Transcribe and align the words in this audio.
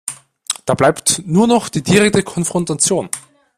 Dann 0.65 0.77
bleibt 0.77 1.21
nur 1.27 1.45
noch 1.45 1.69
die 1.69 1.83
direkte 1.83 2.23
Konfrontation. 2.23 3.07